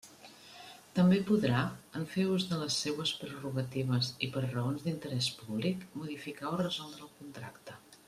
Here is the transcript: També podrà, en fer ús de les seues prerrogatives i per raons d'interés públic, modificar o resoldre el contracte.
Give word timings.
També 0.99 1.19
podrà, 1.27 1.59
en 1.99 2.07
fer 2.13 2.25
ús 2.37 2.47
de 2.53 2.59
les 2.63 2.79
seues 2.85 3.13
prerrogatives 3.21 4.11
i 4.29 4.33
per 4.39 4.45
raons 4.49 4.89
d'interés 4.89 5.29
públic, 5.43 5.89
modificar 6.03 6.53
o 6.55 6.61
resoldre 6.67 7.09
el 7.11 7.17
contracte. 7.23 7.83